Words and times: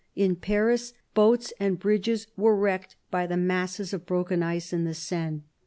In 0.15 0.35
Paris, 0.35 0.93
boats 1.13 1.53
and 1.59 1.77
bridges 1.77 2.25
were 2.35 2.55
wrecked 2.55 2.95
by 3.11 3.27
the 3.27 3.37
masses 3.37 3.93
of 3.93 4.07
broken 4.07 4.41
ice 4.41 4.73
in 4.73 4.83
the 4.83 4.95
Seine. 4.95 5.43